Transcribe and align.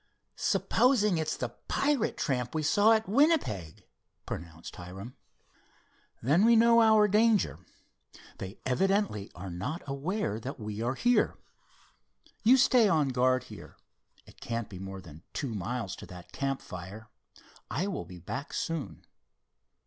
"Supposing 0.35 1.19
it's 1.19 1.37
the 1.37 1.49
pirate 1.67 2.17
tramp 2.17 2.55
we 2.55 2.63
saw 2.63 2.93
at 2.93 3.07
Winnipeg?" 3.07 3.85
propounded 4.25 4.75
Hiram. 4.75 5.15
"Then 6.23 6.43
we 6.43 6.55
know 6.55 6.81
our 6.81 7.07
danger. 7.07 7.59
They 8.39 8.57
evidently 8.65 9.29
are 9.35 9.51
not 9.51 9.83
aware 9.87 10.39
that 10.39 10.59
we 10.59 10.81
are 10.81 10.95
here. 10.95 11.37
You 12.43 12.57
stay 12.57 12.89
on 12.89 13.09
guard 13.09 13.43
here. 13.43 13.77
It 14.25 14.41
can't 14.41 14.69
be 14.69 14.79
more 14.79 15.01
than 15.01 15.21
two 15.33 15.53
miles 15.53 15.95
to 15.97 16.07
that 16.07 16.31
campfire. 16.31 17.11
I 17.69 17.85
will 17.85 18.05
be 18.05 18.17
back 18.17 18.53
soon." 18.53 19.05